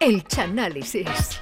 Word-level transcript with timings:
El 0.00 0.22
Chanálisis. 0.28 1.40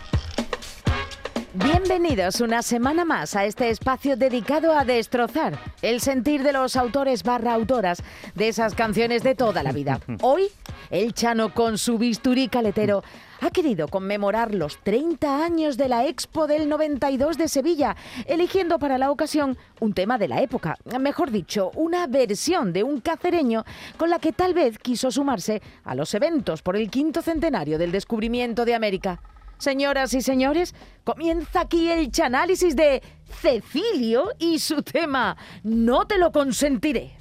Bienvenidos 1.58 2.42
una 2.42 2.60
semana 2.60 3.06
más 3.06 3.34
a 3.34 3.46
este 3.46 3.70
espacio 3.70 4.18
dedicado 4.18 4.76
a 4.76 4.84
destrozar 4.84 5.58
el 5.80 6.02
sentir 6.02 6.42
de 6.42 6.52
los 6.52 6.76
autores 6.76 7.22
barra 7.22 7.54
autoras 7.54 8.02
de 8.34 8.48
esas 8.48 8.74
canciones 8.74 9.22
de 9.22 9.34
toda 9.34 9.62
la 9.62 9.72
vida. 9.72 9.98
Hoy, 10.20 10.48
el 10.90 11.14
Chano 11.14 11.54
con 11.54 11.78
su 11.78 11.96
bisturí 11.96 12.48
caletero 12.48 13.02
ha 13.40 13.50
querido 13.50 13.88
conmemorar 13.88 14.54
los 14.54 14.76
30 14.82 15.42
años 15.42 15.78
de 15.78 15.88
la 15.88 16.06
Expo 16.06 16.46
del 16.46 16.68
92 16.68 17.38
de 17.38 17.48
Sevilla, 17.48 17.96
eligiendo 18.26 18.78
para 18.78 18.98
la 18.98 19.10
ocasión 19.10 19.56
un 19.80 19.94
tema 19.94 20.18
de 20.18 20.28
la 20.28 20.42
época, 20.42 20.76
mejor 21.00 21.30
dicho, 21.30 21.70
una 21.74 22.06
versión 22.06 22.74
de 22.74 22.82
un 22.82 23.00
cacereño 23.00 23.64
con 23.96 24.10
la 24.10 24.18
que 24.18 24.32
tal 24.32 24.52
vez 24.52 24.76
quiso 24.78 25.10
sumarse 25.10 25.62
a 25.84 25.94
los 25.94 26.12
eventos 26.12 26.60
por 26.60 26.76
el 26.76 26.90
quinto 26.90 27.22
centenario 27.22 27.78
del 27.78 27.92
descubrimiento 27.92 28.66
de 28.66 28.74
América. 28.74 29.22
Señoras 29.58 30.12
y 30.14 30.22
señores, 30.22 30.74
comienza 31.04 31.62
aquí 31.62 31.90
el 31.90 32.10
chanálisis 32.10 32.76
de 32.76 33.02
Cecilio 33.40 34.30
y 34.38 34.58
su 34.58 34.82
tema 34.82 35.36
No 35.62 36.06
te 36.06 36.18
lo 36.18 36.30
consentiré. 36.30 37.15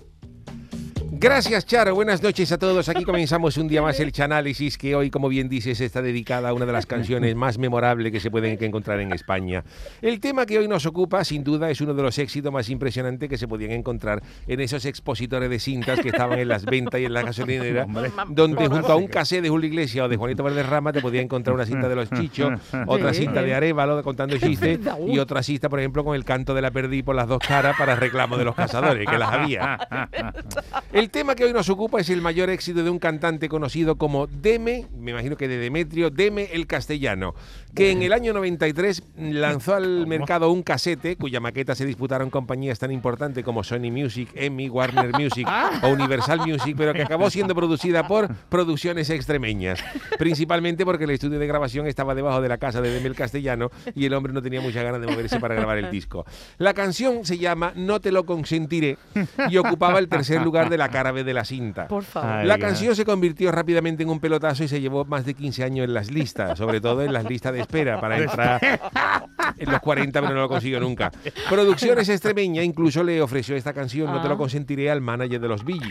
Gracias, 1.17 1.65
Charo. 1.65 1.95
Buenas 1.95 2.21
noches 2.21 2.51
a 2.51 2.57
todos. 2.57 2.89
Aquí 2.89 3.05
comenzamos 3.05 3.55
un 3.55 3.69
día 3.69 3.81
más 3.81 3.97
el 4.01 4.11
Chanálisis, 4.11 4.77
que 4.77 4.95
hoy, 4.95 5.09
como 5.09 5.29
bien 5.29 5.47
dices, 5.47 5.79
está 5.79 6.01
dedicada 6.01 6.49
a 6.49 6.53
una 6.53 6.65
de 6.65 6.73
las 6.73 6.85
canciones 6.85 7.33
más 7.37 7.57
memorables 7.57 8.11
que 8.11 8.19
se 8.19 8.29
pueden 8.29 8.61
encontrar 8.61 8.99
en 8.99 9.13
España. 9.13 9.63
El 10.01 10.19
tema 10.19 10.45
que 10.45 10.59
hoy 10.59 10.67
nos 10.67 10.85
ocupa, 10.85 11.23
sin 11.23 11.41
duda, 11.41 11.69
es 11.71 11.79
uno 11.79 11.93
de 11.93 12.03
los 12.03 12.17
éxitos 12.19 12.51
más 12.51 12.69
impresionantes 12.69 13.29
que 13.29 13.37
se 13.37 13.47
podían 13.47 13.71
encontrar 13.71 14.21
en 14.45 14.59
esos 14.59 14.83
expositores 14.83 15.49
de 15.49 15.57
cintas 15.57 16.01
que 16.01 16.09
estaban 16.09 16.37
en 16.37 16.49
las 16.49 16.65
ventas 16.65 16.99
y 16.99 17.05
en 17.05 17.13
la 17.13 17.21
gasolinera, 17.21 17.87
donde 18.27 18.67
junto 18.67 18.91
a 18.91 18.97
un 18.97 19.07
casé 19.07 19.41
de 19.41 19.47
Julio 19.47 19.69
Iglesias 19.69 20.05
o 20.05 20.09
de 20.09 20.17
Juanito 20.17 20.43
Valderrama 20.43 20.91
te 20.91 20.99
podías 20.99 21.23
encontrar 21.23 21.55
una 21.55 21.65
cinta 21.65 21.87
de 21.87 21.95
los 21.95 22.09
Chichos, 22.09 22.59
otra 22.87 23.13
cinta 23.13 23.41
de 23.41 23.55
Arevalo 23.55 24.03
contando 24.03 24.37
chistes 24.39 24.81
y 25.07 25.17
otra 25.17 25.41
cinta, 25.43 25.69
por 25.69 25.79
ejemplo, 25.79 26.03
con 26.03 26.13
el 26.13 26.25
canto 26.25 26.53
de 26.53 26.61
la 26.61 26.71
perdí 26.71 27.03
por 27.03 27.15
las 27.15 27.29
dos 27.29 27.39
caras 27.39 27.77
para 27.77 27.95
reclamo 27.95 28.35
de 28.35 28.43
los 28.43 28.53
cazadores, 28.53 29.07
que 29.09 29.17
las 29.17 29.31
había. 29.31 30.09
El 30.91 31.04
tema 31.09 31.35
que 31.35 31.43
hoy 31.45 31.53
nos 31.53 31.69
ocupa 31.69 31.99
es 31.99 32.09
el 32.09 32.21
mayor 32.21 32.49
éxito 32.49 32.83
de 32.83 32.89
un 32.89 32.99
cantante 32.99 33.49
conocido 33.49 33.97
como 33.97 34.27
Deme, 34.27 34.85
me 34.97 35.11
imagino 35.11 35.35
que 35.37 35.47
de 35.47 35.57
Demetrio, 35.57 36.09
Deme 36.09 36.49
el 36.53 36.67
Castellano, 36.67 37.35
que 37.75 37.91
en 37.91 38.01
el 38.01 38.13
año 38.13 38.33
93 38.33 39.03
lanzó 39.17 39.75
al 39.75 40.07
mercado 40.07 40.49
un 40.49 40.63
casete 40.63 41.17
cuya 41.17 41.41
maqueta 41.41 41.75
se 41.75 41.85
disputaron 41.85 42.29
compañías 42.29 42.79
tan 42.79 42.91
importantes 42.91 43.43
como 43.43 43.63
Sony 43.63 43.91
Music, 43.91 44.29
Emmy, 44.33 44.69
Warner 44.69 45.11
Music 45.19 45.47
o 45.83 45.89
Universal 45.89 46.39
Music, 46.39 46.75
pero 46.77 46.93
que 46.93 47.03
acabó 47.03 47.29
siendo 47.29 47.53
producida 47.53 48.07
por 48.07 48.33
producciones 48.49 49.09
extremeñas, 49.09 49.83
principalmente 50.17 50.85
porque 50.85 51.03
el 51.03 51.11
estudio 51.11 51.37
de 51.37 51.47
grabación 51.47 51.85
estaba 51.87 52.15
debajo 52.15 52.41
de 52.41 52.47
la 52.47 52.57
casa 52.57 52.81
de 52.81 52.91
Deme 52.91 53.07
el 53.07 53.15
Castellano 53.15 53.69
y 53.93 54.05
el 54.05 54.13
hombre 54.13 54.31
no 54.31 54.41
tenía 54.41 54.61
muchas 54.61 54.83
ganas 54.83 55.01
de 55.01 55.07
moverse 55.07 55.39
para 55.39 55.55
grabar 55.55 55.77
el 55.77 55.91
disco. 55.91 56.25
La 56.57 56.73
canción 56.73 57.25
se 57.25 57.37
llama 57.37 57.73
No 57.75 57.99
te 57.99 58.11
lo 58.11 58.25
consentiré 58.25 58.97
y 59.49 59.57
ocupaba 59.57 59.99
el 59.99 60.07
tercer 60.07 60.41
lugar 60.41 60.69
de 60.69 60.77
la 60.77 60.89
cara 60.89 61.11
B 61.11 61.25
de 61.25 61.33
la 61.33 61.43
cinta. 61.43 61.87
Por 61.87 62.03
favor. 62.03 62.45
La 62.45 62.57
canción 62.57 62.95
se 62.95 63.03
convirtió 63.03 63.51
rápidamente 63.51 64.03
en 64.03 64.09
un 64.09 64.21
pelotazo 64.21 64.63
y 64.63 64.69
se 64.69 64.79
llevó 64.79 65.03
más 65.03 65.25
de 65.25 65.33
15 65.33 65.63
años 65.63 65.83
en 65.85 65.93
las 65.93 66.09
listas, 66.09 66.57
sobre 66.57 66.79
todo 66.79 67.03
en 67.03 67.11
las 67.11 67.25
listas 67.25 67.53
de 67.53 67.64
espera 67.65 67.99
para 67.99 68.17
entrar 68.17 68.79
en 69.57 69.71
los 69.71 69.79
40, 69.79 70.21
pero 70.21 70.33
no 70.33 70.41
lo 70.41 70.49
consiguió 70.49 70.79
nunca. 70.79 71.11
Producciones 71.49 72.07
Extremeña 72.15 72.63
incluso 72.63 73.03
le 73.03 73.21
ofreció 73.21 73.55
esta 73.55 73.73
canción, 73.73 74.11
No 74.11 74.21
te 74.21 74.29
lo 74.29 74.37
consentiré, 74.37 74.89
al 74.89 75.01
manager 75.01 75.39
de 75.39 75.47
los 75.47 75.63
Gees. 75.63 75.81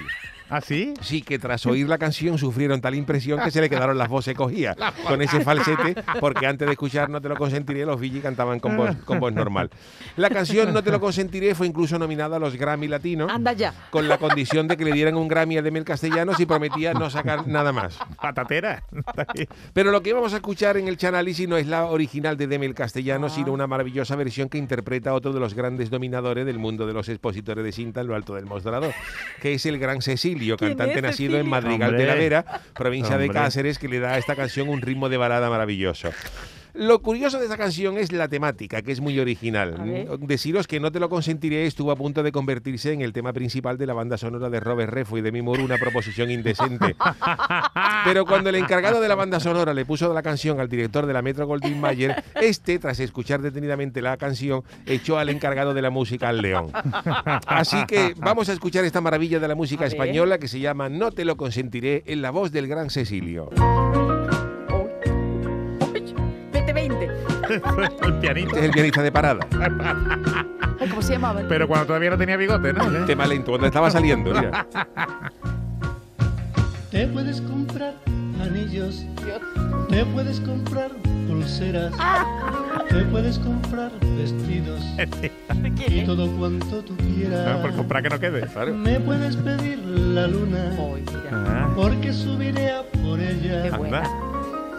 ¿Ah, 0.51 0.61
sí? 0.61 0.95
Sí, 1.01 1.23
que 1.23 1.39
tras 1.39 1.65
oír 1.67 1.89
la 1.89 1.99
canción 1.99 2.39
sufrieron 2.39 2.81
tal 2.81 2.95
impresión 2.95 3.41
que 3.43 3.51
se 3.51 3.61
le 3.61 3.71
quedaron 3.71 3.97
las 3.97 4.09
voces 4.09 4.35
cogidas 4.35 4.77
con 5.09 5.21
ese 5.23 5.41
falsete, 5.41 5.97
porque 6.21 6.47
antes 6.47 6.67
de 6.67 6.73
escuchar 6.73 7.09
No 7.11 7.21
te 7.21 7.29
lo 7.29 7.37
consentiré, 7.37 7.85
los 7.87 8.01
Gees 8.01 8.23
cantaban 8.23 8.61
con 8.61 8.77
voz, 8.77 8.97
con 9.05 9.21
voz 9.21 9.33
normal. 9.33 9.71
La 10.17 10.31
canción 10.31 10.73
No 10.73 10.83
te 10.83 10.91
lo 10.91 11.01
consentiré 11.01 11.55
fue 11.55 11.67
incluso 11.67 11.99
nominada 11.99 12.37
a 12.37 12.39
los 12.39 12.57
Grammy 12.57 12.89
Latinos 12.89 13.31
Anda 13.31 13.53
ya. 13.53 13.75
con 13.91 14.09
la 14.09 14.19
condición 14.19 14.69
de 14.69 14.77
que 14.77 14.85
le 14.85 14.93
dieran 14.93 15.17
un 15.17 15.29
Grammy 15.29 15.59
a 15.59 15.63
Demel 15.63 15.85
Castellanos 15.85 16.39
y 16.41 16.47
prometía 16.47 16.93
no 16.95 17.11
sacar 17.11 17.47
nada 17.47 17.73
más. 17.73 17.99
Patatera. 18.21 18.83
Pero 19.73 19.91
lo 19.91 20.03
que 20.03 20.13
vamos 20.13 20.33
a 20.33 20.37
escuchar 20.37 20.77
en 20.77 20.89
el 20.89 20.97
Chanálisis 20.97 21.49
no 21.49 21.57
es 21.57 21.67
la 21.67 21.87
original 21.87 22.37
de 22.37 22.47
Demel 22.47 22.75
Castellanos, 22.75 23.35
sino 23.35 23.53
una 23.53 23.67
maravillosa 23.67 24.17
versión 24.17 24.49
que 24.49 24.59
interpreta 24.59 25.11
a 25.11 25.15
otro 25.15 25.33
de 25.33 25.41
los 25.41 25.55
grandes 25.55 25.91
dominadores 25.91 26.47
del 26.47 26.59
mundo 26.59 26.87
de 26.87 26.93
los 26.93 27.09
expositores 27.09 27.65
de 27.65 27.73
cinta 27.73 28.01
en 28.03 28.07
lo 28.09 28.15
alto 28.15 28.35
del 28.35 28.47
mostrador, 28.47 28.93
que 29.41 29.55
es 29.55 29.67
el 29.67 29.79
gran 29.79 30.03
Cecilio, 30.03 30.34
¿Quién 30.39 30.57
cantante 30.57 31.03
nacido 31.03 31.39
en? 31.39 31.49
Madrigal 31.49 31.97
de 31.97 32.07
la 32.07 32.15
Vera, 32.15 32.45
provincia 32.75 33.19
de. 33.19 33.29
Cáceres, 33.29 33.79
que 33.79 33.89
le 33.89 33.99
da 33.99 34.13
a 34.13 34.19
esta 34.19 34.37
canción 34.37 34.69
un 34.69 34.81
ritmo 34.81 35.09
de 35.09 35.17
balada 35.17 35.51
maravilloso. 35.51 36.11
Lo 36.75 37.01
curioso 37.03 37.39
de 37.39 37.45
esta 37.45 37.57
canción 37.57 37.97
es 37.99 38.11
la 38.11 38.27
temática, 38.27 38.83
que 38.83 38.91
es 38.91 39.01
muy 39.01 39.21
original. 39.21 40.09
Deciros 40.21 40.67
que 40.67 40.81
No 40.81 40.91
te 40.91 40.99
lo 40.99 41.09
consentiré 41.09 41.67
estuvo 41.67 41.93
a 41.93 41.97
punto 41.97 42.25
de 42.25 42.33
convertirse 42.33 42.93
en 42.93 43.01
el 43.01 43.13
tema 43.13 43.33
principal 43.33 43.79
de 43.79 43.87
la 43.87 43.95
banda 43.95 44.19
sonora 44.19 44.51
de 44.51 44.59
Robert 44.59 44.93
Redford 44.93 45.21
y 45.21 45.23
de 45.23 45.43
Moore, 45.43 45.63
una 45.63 45.79
proposición 45.79 46.33
indecente. 46.33 46.97
Pero 48.05 48.27
cuando 48.27 48.51
el 48.51 48.57
encargado 48.57 49.01
de 49.01 49.07
la 49.07 49.15
banda 49.15 49.39
sonora 49.39 49.73
le 49.73 49.85
puso 49.85 50.13
la 50.13 50.23
canción 50.23 50.59
al 50.59 50.69
director 50.69 51.07
de 51.07 51.13
la 51.13 51.23
Metro 51.23 51.47
Goldwyn 51.47 51.81
Mayer, 51.81 52.25
este, 52.41 52.81
tras 52.81 52.99
escuchar 52.99 53.41
detenidamente 53.41 54.03
la 54.03 54.17
canción, 54.17 54.65
echó 54.85 55.19
al 55.19 55.29
encargado 55.29 55.75
de 55.75 55.83
la 55.83 55.91
música 55.91 56.29
al 56.29 56.43
león. 56.43 56.73
Así 57.47 57.87
que 57.87 58.15
vamos 58.17 58.49
a 58.49 58.53
escuchar 58.53 58.85
esta 58.85 59.01
maravilla 59.01 59.39
de 59.39 59.47
la 59.47 59.55
música 59.55 59.87
española 59.87 60.39
que 60.39 60.49
se 60.49 60.59
llama 60.59 60.89
No 60.89 61.13
te 61.13 61.25
lo 61.25 61.37
consentiré 61.37 62.03
en 62.07 62.21
la 62.21 62.31
voz 62.31 62.51
del 62.51 62.67
gran 62.67 62.91
Cecilio. 62.91 63.51
el 68.07 68.15
pianito. 68.15 68.49
Este 68.49 68.59
es 68.61 68.65
el 68.67 68.71
pianista 68.73 69.03
de 69.03 69.13
parada. 69.13 69.47
¿Cómo 70.91 71.03
se 71.03 71.13
llamaba? 71.15 71.43
Pero 71.49 71.67
cuando 71.69 71.87
todavía 71.87 72.11
no 72.11 72.19
tenía 72.19 72.37
bigote, 72.37 72.73
¿no? 72.73 72.85
Tema 73.07 73.27
lento, 73.27 73.53
cuando 73.53 73.67
estaba 73.67 73.91
saliendo. 73.91 74.33
mira. 74.33 74.67
Te 76.91 77.09
puedes 77.09 77.41
comprar 77.41 77.95
anillos, 78.41 79.05
te 79.91 80.05
puedes 80.07 80.39
comprar 80.39 80.91
pulseras, 81.27 81.93
te 82.89 83.03
puedes 83.07 83.37
comprar 83.41 83.91
vestidos 84.17 84.81
y 85.89 86.05
todo 86.05 86.31
cuanto 86.37 86.85
tú 86.85 86.95
Ah, 86.97 87.03
quieras. 87.17 87.57
por 87.63 87.73
comprar 87.75 88.03
que 88.05 88.11
no 88.11 88.21
quede. 88.21 88.47
Me 88.75 89.01
puedes 89.01 89.35
pedir 89.35 89.79
la 89.81 90.29
luna. 90.29 90.71
Ah, 91.33 91.69
porque 91.75 92.13
subiré 92.13 92.71
a 92.71 92.83
por 93.03 93.19
ella. 93.19 93.65
Qué 93.65 93.71
buena. 93.71 94.03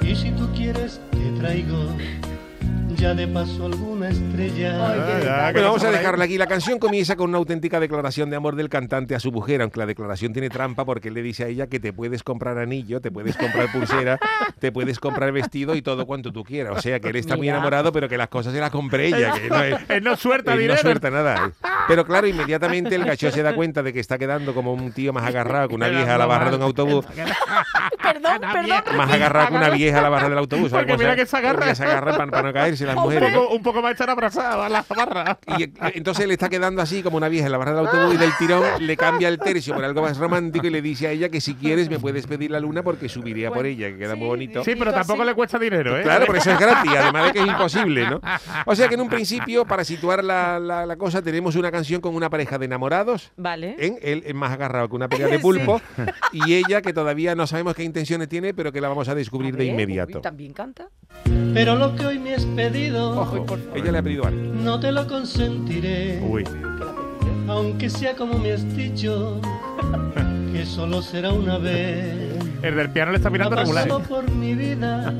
Y 0.01 0.15
si 0.15 0.31
tú 0.31 0.47
quieres, 0.55 1.01
te 1.11 1.31
traigo 1.41 1.89
ya 2.95 3.13
de 3.13 3.28
paso 3.28 3.66
alguna 3.66 4.09
estrella. 4.09 4.88
Ay, 4.88 5.00
Ah, 5.28 5.47
que 5.47 5.53
Bueno, 5.53 5.67
vamos 5.69 5.83
a 5.83 5.91
dejarla 5.91 6.25
aquí. 6.25 6.38
La 6.38 6.47
canción 6.47 6.79
comienza 6.79 7.16
con 7.16 7.29
una 7.29 7.38
auténtica 7.38 7.79
declaración 7.79 8.29
de 8.29 8.35
amor 8.35 8.56
del 8.56 8.69
cantante 8.69 9.16
a 9.16 9.19
su 9.19 9.31
mujer, 9.31 9.61
aunque 9.61 9.79
la 9.79 9.85
declaración 9.85 10.33
tiene 10.33 10.50
trampa 10.50 10.85
porque 10.85 11.09
él 11.09 11.13
le 11.13 11.22
dice 11.22 11.44
a 11.44 11.47
ella 11.47 11.67
que 11.67 11.79
te 11.79 11.94
puedes 11.94 12.23
comprar 12.23 12.57
anillo, 12.57 13.01
te 13.01 13.11
puedes 13.11 13.35
comprar 13.38 13.72
pulsera, 13.72 14.19
te 14.59 14.72
puedes 14.72 15.00
comprar 15.00 15.31
vestido 15.31 15.75
y 15.75 15.81
todo 15.81 16.05
cuanto 16.05 16.31
tú 16.31 16.44
quieras. 16.44 16.78
O 16.78 16.81
sea, 16.81 17.00
que 17.00 17.09
él 17.09 17.16
está 17.17 17.35
muy 17.38 17.50
enamorado, 17.50 17.91
pero 17.91 18.07
que 18.07 18.17
las 18.17 18.29
cosas 18.29 18.53
se 18.53 18.59
las 18.59 18.72
compre 18.72 19.07
ella, 19.07 19.34
que 19.34 19.50
no 19.50 19.63
es... 19.63 19.75
Él 19.89 20.03
no 20.03 20.16
suelta 20.16 20.53
Él 20.53 20.67
no 20.67 20.78
suelta 20.78 21.09
nada. 21.09 21.51
Pero 21.88 22.03
claro, 22.05 22.25
inmediatamente 22.25 22.95
el 22.95 23.05
gacho 23.05 23.29
se 23.29 23.44
da 23.44 23.53
cuenta 23.53 23.84
de 23.84 23.94
que 23.94 24.00
está 24.00 24.17
quedando 24.17 24.55
como 24.55 24.73
un 24.73 24.91
tío 24.91 25.13
más 25.13 25.23
agarrado 25.23 25.67
que 25.69 25.75
una 25.75 25.88
vieja 25.88 26.16
a 26.16 26.17
la 26.17 26.25
barra 26.25 26.50
de 26.50 26.55
un 26.57 26.63
autobús. 26.63 27.05
Perdón, 28.01 28.39
perdón. 28.41 28.97
Más 28.97 29.11
agarrado 29.11 29.50
que 29.50 29.53
una 29.55 29.69
vieja 29.69 30.00
a 30.00 30.01
la 30.01 30.09
barra 30.09 30.29
del 30.29 30.38
autobús. 30.39 30.72
¿sabes 30.72 30.88
Porque 30.88 31.03
mira 31.03 31.16
que 31.16 31.25
se 31.25 31.38
agarra. 31.38 31.59
porque 31.59 31.75
se 31.75 31.84
agarra 31.84 32.17
para, 32.17 32.31
para 32.31 32.47
no 32.47 32.53
caerse 32.53 32.84
las 32.88 32.96
Un 32.96 33.01
Un 33.03 33.07
mujeres. 33.07 33.34
¿no? 33.34 33.41
poco, 33.44 33.56
un 33.56 33.63
poco 33.63 33.81
más 33.81 33.91
estar 33.91 34.09
abrazado 34.09 34.63
a 34.63 34.69
la 34.69 34.85
barra. 34.88 35.38
Y 35.57 35.63
eh, 35.63 35.72
entonces 35.94 36.28
le 36.28 36.34
está 36.34 36.50
quedando 36.50 36.81
así 36.81 37.01
como 37.03 37.18
una 37.18 37.29
vieja 37.29 37.46
en 37.47 37.51
la 37.51 37.57
barra 37.57 37.73
del 37.75 37.85
autobús 37.88 38.16
y 38.16 38.18
del 38.18 38.31
tirón 38.38 38.63
le 38.79 38.97
cambia 38.97 39.28
el 39.28 39.40
tercio 39.40 39.73
por 39.75 39.84
algo 39.85 40.01
más 40.01 40.18
romántico 40.18 40.68
y 40.68 40.69
le 40.69 40.81
dice 40.81 41.07
a 41.07 41.12
ella 41.12 41.29
que 41.29 41.41
si 41.41 41.56
quieres 41.56 41.90
me 41.90 42.00
puedes 42.00 42.28
pedir 42.28 42.51
la 42.51 42.59
luna 42.59 42.84
porque 42.84 43.09
subiría 43.09 43.51
por 43.51 43.66
ella, 43.66 43.90
que 43.90 43.97
queda 43.97 44.16
muy 44.16 44.28
bonito. 44.28 44.63
Sí, 44.63 44.73
pero 44.78 44.94
tampoco 44.94 45.23
le 45.23 45.34
cuesta 45.34 45.58
dinero, 45.59 45.97
¿eh? 45.97 46.03
Claro, 46.03 46.26
por 46.26 46.37
eso 46.37 46.52
es 46.52 46.59
gratis, 46.59 46.91
además 46.97 47.26
de 47.28 47.32
que 47.34 47.40
es 47.40 47.47
imposible, 47.47 48.09
¿no? 48.09 48.22
O 48.66 48.76
sea 48.76 48.88
que 48.88 48.96
en 48.96 49.02
un 49.02 49.09
principio, 49.09 49.66
para 49.66 49.84
situar 49.84 50.23
la, 50.23 50.59
la- 50.59 50.85
la 50.85 50.96
cosa, 50.97 51.22
tenemos 51.22 51.55
una 51.55 51.72
canción 51.72 52.02
con 52.02 52.16
una 52.16 52.29
pareja 52.29 52.58
de 52.58 52.66
enamorados. 52.66 53.31
Vale. 53.38 53.76
En 53.79 53.97
él 54.02 54.23
es 54.26 54.34
más 54.35 54.52
agarrado 54.52 54.88
que 54.90 54.96
una 54.96 55.08
pelea 55.09 55.28
de 55.28 55.40
pulpo 55.46 55.81
y 56.31 56.53
ella 56.53 56.81
que 56.81 56.93
todavía 56.93 57.35
no 57.35 57.47
sabemos 57.47 57.76
qué 57.76 57.84
intenciones 57.84 58.28
tiene 58.29 58.53
pero 58.53 58.72
que 58.72 58.81
la 58.81 58.88
vamos 58.90 59.08
a 59.09 59.16
descubrir 59.16 59.53
A 59.55 59.58
de 59.58 59.64
ver, 59.66 59.73
inmediato 59.73 60.17
uy, 60.17 60.22
¿También 60.22 60.53
canta? 60.53 60.90
Pero 61.53 61.76
lo 61.76 61.96
que 61.96 62.05
hoy 62.05 62.20
me 62.20 62.34
has 62.35 62.46
pedido, 62.75 63.22
Ojo, 63.22 63.45
ella 63.73 63.91
le 63.91 63.97
ha 63.97 64.03
pedido 64.03 64.25
algo 64.25 64.41
no 64.53 64.79
te 64.79 64.91
lo 64.91 65.07
consentiré. 65.07 66.19
Uy. 66.27 66.43
Aunque 67.47 67.89
sea 67.89 68.16
como 68.16 68.37
me 68.39 68.51
has 68.53 68.75
dicho, 68.75 69.39
que 70.51 70.66
solo 70.66 71.01
será 71.01 71.31
una 71.31 71.57
vez. 71.57 72.13
El 72.61 72.75
del 72.75 72.89
piano 72.89 73.11
le 73.11 73.17
está 73.17 73.29
Ha 73.29 73.31
mirando 73.31 73.55
regular. 73.55 73.87
pasado 73.87 74.01
por 74.01 74.29
mi 74.31 74.55
vida 74.55 75.13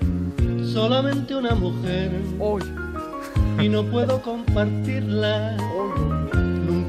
solamente 0.72 1.34
una 1.34 1.54
mujer 1.54 2.10
Uy, 2.38 2.62
y 3.60 3.68
no 3.68 3.84
puedo 3.84 4.20
compartirla. 4.22 5.56
Nunca 5.56 6.19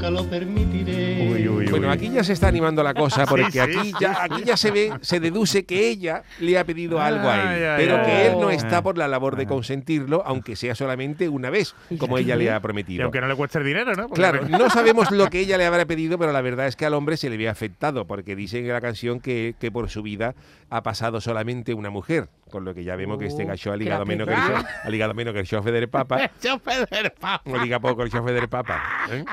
nunca 0.02 0.10
lo 0.24 0.30
permitiré. 0.30 1.28
Uy, 1.32 1.48
uy, 1.48 1.50
uy. 1.50 1.68
Bueno, 1.68 1.92
aquí 1.92 2.10
ya 2.10 2.24
se 2.24 2.34
está 2.34 2.48
animando 2.48 2.84
la 2.84 2.94
cosa 2.94 3.26
porque 3.26 3.52
sí, 3.52 3.60
aquí 3.60 3.78
sí, 3.84 3.94
ya 4.00 4.24
aquí 4.24 4.44
ya 4.44 4.58
se 4.58 4.72
ve, 4.72 4.92
se 5.02 5.20
deduce 5.20 5.64
que 5.66 5.90
ella 5.90 6.24
le 6.40 6.58
ha 6.58 6.64
pedido 6.66 7.00
algo 7.02 7.30
a 7.30 7.56
él, 7.56 7.66
ay, 7.66 7.78
pero 7.78 7.98
ay. 7.98 8.06
que 8.06 8.28
él 8.28 8.34
no 8.40 8.48
Ay. 8.50 8.56
está 8.58 8.82
por 8.82 8.98
la 8.98 9.08
labor 9.08 9.36
de 9.36 9.46
consentirlo, 9.46 10.24
aunque 10.26 10.56
sea 10.56 10.76
solamente 10.76 11.30
una 11.30 11.50
vez, 11.50 11.76
como 11.98 12.18
ella 12.18 12.36
le 12.36 12.52
ha 12.52 12.58
Y 12.58 12.60
prometido. 12.60 13.04
aunque 13.04 13.22
no 13.22 13.28
le 13.28 13.36
cueste 13.36 13.60
el 13.60 13.66
dinero, 13.66 13.94
¿no? 13.96 14.08
Porque- 14.08 14.16
Claro, 14.22 14.48
no 14.48 14.70
sabemos 14.70 15.12
lo 15.12 15.30
que 15.30 15.40
ella 15.40 15.58
le 15.58 15.66
habrá 15.66 15.86
pedido, 15.86 16.18
pero 16.18 16.32
la 16.32 16.42
verdad 16.42 16.68
es 16.68 16.76
que 16.76 16.86
al 16.86 16.94
hombre 16.94 17.18
se 17.18 17.30
le 17.30 17.38
ve 17.38 17.50
afectado, 17.50 18.06
porque 18.06 18.36
dice 18.36 18.60
en 18.60 18.68
la 18.68 18.82
canción 18.82 19.20
que, 19.20 19.56
que 19.60 19.72
por 19.72 19.90
su 19.90 20.02
vida 20.02 20.36
ha 20.70 20.84
pasado 20.84 21.22
solamente 21.22 21.74
una 21.74 21.90
mujer, 21.90 22.28
con 22.52 22.64
lo 22.66 22.74
que 22.76 22.84
ya 22.84 22.96
vemos 22.96 23.18
que 23.18 23.26
este 23.26 23.46
gacho 23.46 23.72
ha 23.72 23.74
que 23.78 23.84
ligado 23.86 24.06
menos 24.06 24.28
que 24.28 24.34
el, 24.34 24.40
ha 24.40 24.90
ligado 24.90 25.14
menos 25.14 25.34
que 25.34 25.40
el 25.40 25.48
chofe 25.48 25.72
del 25.72 25.90
Papa. 25.90 26.30
Chofe 26.42 26.86
del 26.92 27.12
Papa. 27.12 27.42
No 27.46 27.58
liga 27.64 27.80
poco 27.80 28.04
el 28.04 28.12
chofe 28.12 28.32
del 28.34 28.48
Papa. 28.50 28.82
¿eh? 29.12 29.26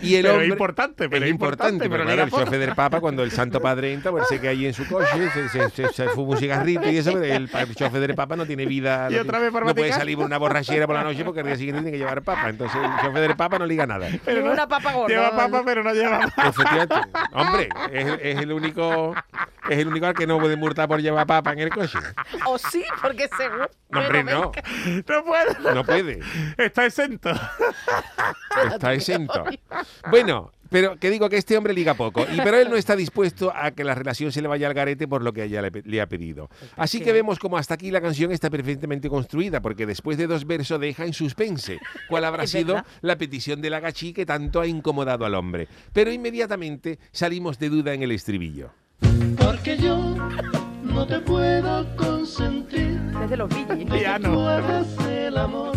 Y 0.00 0.16
el 0.16 0.22
Pero 0.22 0.28
es 0.28 0.34
hombre, 0.34 0.46
importante, 0.48 1.08
pero 1.08 1.24
es 1.24 1.28
es 1.28 1.30
importante, 1.30 1.84
importante, 1.84 1.88
pero 1.90 2.04
claro, 2.04 2.22
el 2.24 2.30
chofe 2.30 2.58
del 2.58 2.74
Papa, 2.74 3.00
cuando 3.00 3.22
el 3.22 3.30
Santo 3.30 3.60
Padre 3.60 3.92
entra, 3.92 4.10
parece 4.12 4.40
que 4.40 4.48
ahí 4.48 4.66
en 4.66 4.74
su 4.74 4.86
coche 4.88 5.30
se, 5.32 5.48
se, 5.48 5.70
se- 5.70 5.88
se 5.92 6.08
fuma 6.10 6.32
un 6.32 6.38
cigarrito 6.38 6.90
y 6.90 6.96
eso, 6.98 7.12
pero 7.12 7.24
el, 7.24 7.48
el 7.52 7.74
chofe 7.76 8.00
del 8.00 8.14
Papa 8.14 8.34
no 8.36 8.44
tiene 8.44 8.66
vida. 8.66 9.08
Y 9.10 9.14
no, 9.14 9.20
otra 9.22 9.38
tiene- 9.38 9.44
vez 9.44 9.52
por 9.52 9.66
no 9.66 9.74
puede 9.74 9.92
salir 9.92 10.16
por 10.16 10.26
una 10.26 10.38
borrachera 10.38 10.86
por 10.86 10.96
la 10.96 11.04
noche 11.04 11.24
porque 11.24 11.40
al 11.40 11.46
día 11.46 11.56
siguiente 11.56 11.82
tiene 11.82 11.92
que 11.92 11.98
llevar 11.98 12.22
papa. 12.22 12.48
Entonces 12.48 12.80
el 12.82 13.06
chofe 13.06 13.20
del 13.20 13.36
Papa 13.36 13.58
no 13.58 13.66
liga 13.66 13.86
nada. 13.86 14.08
Pero 14.24 14.50
una 14.52 14.66
papa 14.66 14.92
gorda. 14.92 15.08
Lleva 15.08 15.36
papa, 15.36 15.62
pero 15.64 15.82
no 15.84 15.92
lleva 15.94 16.20
papa. 16.20 16.48
Efectivamente. 16.48 16.94
Hombre, 17.32 17.68
es, 17.92 18.06
es 18.22 18.38
el 18.40 18.52
único 18.52 19.14
es 19.70 19.78
el 19.78 19.88
único 19.88 20.06
al 20.06 20.14
que 20.14 20.26
no 20.26 20.38
puede 20.38 20.56
multar 20.56 20.88
por 20.88 21.00
llevar 21.00 21.26
papa 21.26 21.52
en 21.52 21.60
el 21.60 21.70
coche. 21.70 21.98
O 22.46 22.58
sí, 22.58 22.84
porque 23.00 23.28
según. 23.36 23.66
No, 23.90 24.00
hombre, 24.00 24.24
no. 24.24 24.52
No 25.08 25.24
puede. 25.24 25.74
No 25.74 25.84
puede. 25.84 26.20
Está 26.58 26.86
exento. 26.86 27.30
Está 28.72 28.94
exento. 28.94 29.44
Bueno, 30.10 30.50
pero 30.72 30.96
que 30.96 31.10
digo 31.10 31.28
que 31.28 31.36
este 31.36 31.56
hombre 31.56 31.74
liga 31.74 31.94
poco. 31.94 32.22
Y 32.32 32.38
pero 32.38 32.56
él 32.56 32.70
no 32.70 32.76
está 32.76 32.96
dispuesto 32.96 33.52
a 33.54 33.70
que 33.72 33.84
la 33.84 33.94
relación 33.94 34.32
se 34.32 34.40
le 34.40 34.48
vaya 34.48 34.66
al 34.66 34.74
garete 34.74 35.06
por 35.06 35.22
lo 35.22 35.32
que 35.32 35.44
ella 35.44 35.62
le, 35.62 36.00
ha 36.00 36.06
pedido. 36.06 36.48
Así 36.76 37.00
que 37.00 37.12
vemos 37.12 37.38
como 37.38 37.58
hasta 37.58 37.74
aquí 37.74 37.90
la 37.90 38.00
canción 38.00 38.32
está 38.32 38.48
perfectamente 38.48 39.10
construida, 39.10 39.60
porque 39.60 39.86
después 39.86 40.16
de 40.16 40.26
dos 40.26 40.46
versos 40.46 40.80
deja 40.80 41.04
en 41.04 41.12
suspense 41.12 41.78
cuál 42.08 42.24
habrá 42.24 42.46
sido 42.48 42.82
la 43.02 43.18
petición 43.18 43.60
de 43.60 43.70
la 43.70 43.80
gachí 43.80 44.14
que 44.14 44.24
tanto 44.24 44.60
ha 44.60 44.66
incomodado 44.66 45.26
al 45.26 45.34
hombre. 45.34 45.68
Pero 45.92 46.10
inmediatamente 46.10 46.98
salimos 47.12 47.58
de 47.58 47.68
duda 47.68 47.92
en 47.92 48.02
el 48.02 48.12
estribillo. 48.12 48.70
Porque 49.36 49.76
yo 49.76 50.14
no 50.82 51.06
te 51.06 51.18
puedo 51.20 51.86
consentir 51.96 53.00
Desde 53.20 53.36
los 53.36 53.48
que 53.48 53.84
Piano. 53.86 54.32
tú 54.32 54.40
hagas 54.40 54.86
el 55.08 55.36
amor 55.36 55.72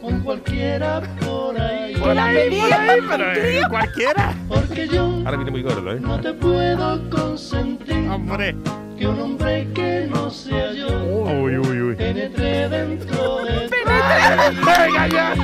con 0.00 0.20
cualquiera 0.20 1.02
por 1.24 1.60
ahí. 1.60 1.94
Por 1.96 2.14
la 2.14 2.26
medida, 2.26 2.78
Pero 3.10 3.32
eh, 3.32 3.60
cualquiera. 3.68 4.34
Porque 4.48 4.88
yo 4.88 5.04
Ahora 5.24 5.36
viene 5.36 5.50
muy 5.50 5.62
gordo, 5.62 5.92
¿eh? 5.92 5.98
no 6.00 6.20
te 6.20 6.32
puedo 6.32 7.10
consentir 7.10 8.08
Hombre. 8.08 8.54
que 8.98 9.06
un 9.06 9.20
hombre 9.20 9.68
que 9.74 10.08
no 10.10 10.30
sea 10.30 10.72
yo 10.72 10.86
Uy, 10.88 11.58
uy, 11.58 11.80
uy. 11.82 11.94
penetre 11.96 12.68
dentro 12.68 13.44
de 13.44 13.68
ti. 13.68 13.74
Venga 13.84 15.08
ya. 15.08 15.34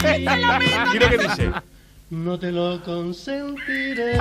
¿Y 0.94 0.98
lo 0.98 1.08
que 1.08 1.18
dice? 1.18 1.50
No 2.12 2.38
te 2.38 2.52
lo 2.52 2.78
consentiré. 2.82 4.18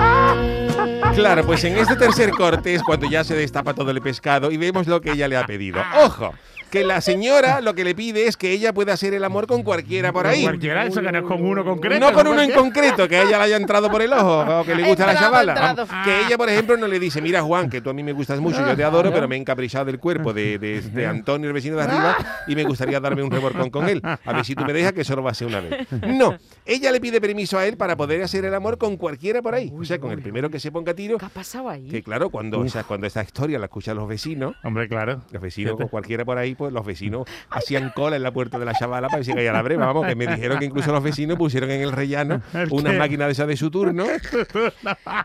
Claro, 1.14 1.44
pues 1.44 1.62
en 1.64 1.76
este 1.76 1.94
tercer 1.94 2.30
corte 2.30 2.74
es 2.74 2.82
cuando 2.82 3.06
ya 3.06 3.22
se 3.22 3.34
destapa 3.34 3.74
todo 3.74 3.90
el 3.90 4.00
pescado 4.00 4.50
y 4.50 4.56
vemos 4.56 4.86
lo 4.86 5.02
que 5.02 5.10
ella 5.10 5.28
le 5.28 5.36
ha 5.36 5.44
pedido. 5.44 5.82
¡Ojo! 6.02 6.32
Que 6.72 6.84
la 6.84 7.02
señora 7.02 7.60
lo 7.60 7.74
que 7.74 7.84
le 7.84 7.94
pide 7.94 8.26
es 8.26 8.38
que 8.38 8.50
ella 8.50 8.72
pueda 8.72 8.94
hacer 8.94 9.12
el 9.12 9.22
amor 9.24 9.46
con 9.46 9.62
cualquiera 9.62 10.10
por 10.10 10.26
ahí. 10.26 10.42
Cualquiera, 10.42 10.86
eso 10.86 11.02
que 11.02 11.12
no 11.12 11.18
es 11.18 11.24
con 11.24 11.44
uno 11.44 11.62
concreto. 11.64 12.00
No 12.00 12.12
con 12.14 12.26
uno 12.26 12.40
en 12.40 12.50
concreto, 12.50 13.06
que 13.06 13.16
a 13.18 13.22
ella 13.24 13.36
le 13.38 13.44
haya 13.44 13.56
entrado 13.58 13.90
por 13.90 14.00
el 14.00 14.10
ojo 14.12 14.60
o 14.60 14.64
que 14.64 14.74
le 14.74 14.84
gusta 14.88 15.04
a 15.04 15.12
la 15.12 15.20
chavala. 15.20 15.52
entrado. 15.52 15.86
Que 16.02 16.22
ella, 16.26 16.38
por 16.38 16.48
ejemplo, 16.48 16.76
no 16.78 16.88
le 16.88 16.98
dice, 16.98 17.20
mira 17.20 17.42
Juan, 17.42 17.68
que 17.68 17.82
tú 17.82 17.90
a 17.90 17.92
mí 17.92 18.02
me 18.02 18.12
gustas 18.12 18.40
mucho, 18.40 18.66
yo 18.66 18.74
te 18.74 18.82
adoro, 18.84 19.12
pero 19.12 19.28
me 19.28 19.36
he 19.36 19.38
encaprichado 19.38 19.84
del 19.84 19.98
cuerpo 19.98 20.32
de, 20.32 20.58
de- 20.58 20.80
de 20.80 21.06
Antonio, 21.06 21.48
el 21.48 21.52
vecino 21.52 21.76
de 21.76 21.82
arriba, 21.82 22.16
y 22.46 22.56
me 22.56 22.64
gustaría 22.64 22.98
darme 23.00 23.22
un 23.22 23.30
reborcón 23.30 23.68
con 23.68 23.86
él. 23.88 24.00
A 24.02 24.32
ver 24.32 24.44
si 24.46 24.54
tú 24.54 24.64
me 24.64 24.72
dejas, 24.72 24.94
que 24.94 25.04
solo 25.04 25.22
va 25.22 25.32
a 25.32 25.34
ser 25.34 25.48
una 25.48 25.60
vez. 25.60 25.86
No, 26.06 26.38
ella 26.64 26.90
le 26.90 27.00
pide 27.02 27.20
permiso 27.20 27.58
a 27.58 27.66
él 27.66 27.76
para 27.76 27.96
poder 27.96 28.22
hacer 28.22 28.46
el 28.46 28.54
amor 28.54 28.78
con 28.78 28.96
cualquiera 28.96 29.42
por 29.42 29.54
ahí. 29.54 29.70
O 29.78 29.84
sea, 29.84 29.98
con 29.98 30.10
el 30.12 30.22
primero 30.22 30.48
que 30.48 30.58
se 30.58 30.72
ponga 30.72 30.92
a 30.92 30.94
tiro, 30.94 31.18
¿Qué 31.18 31.26
ha 31.26 31.28
pasado 31.28 31.68
ahí? 31.68 31.86
que 31.88 32.02
claro, 32.02 32.30
cuando, 32.30 32.60
o 32.60 32.68
sea, 32.68 32.84
cuando 32.84 33.06
esta 33.06 33.22
historia 33.22 33.58
la 33.58 33.66
escuchan 33.66 33.94
los 33.96 34.08
vecinos, 34.08 34.54
Hombre, 34.64 34.88
claro. 34.88 35.20
los 35.30 35.42
vecinos, 35.42 35.76
con 35.76 35.88
cualquiera 35.88 36.24
por 36.24 36.38
ahí, 36.38 36.54
pues 36.62 36.72
los 36.72 36.86
vecinos 36.86 37.26
hacían 37.50 37.90
cola 37.90 38.14
en 38.14 38.22
la 38.22 38.30
puerta 38.30 38.56
de 38.56 38.64
la 38.64 38.72
chavala 38.72 39.08
para 39.08 39.18
decir 39.18 39.34
que 39.34 39.48
a 39.48 39.52
la 39.52 39.62
breva. 39.62 39.86
Vamos, 39.86 40.06
que 40.06 40.14
me 40.14 40.28
dijeron 40.28 40.60
que 40.60 40.64
incluso 40.64 40.92
los 40.92 41.02
vecinos 41.02 41.36
pusieron 41.36 41.70
en 41.72 41.80
el 41.80 41.90
rellano 41.90 42.40
¿El 42.54 42.68
unas 42.70 42.92
qué? 42.92 42.98
máquinas 43.00 43.26
de 43.26 43.32
esas 43.32 43.48
de 43.48 43.56
su 43.56 43.68
turno, 43.68 44.04